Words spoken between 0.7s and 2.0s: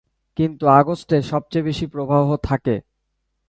আগস্টে সবচেয়ে বেশি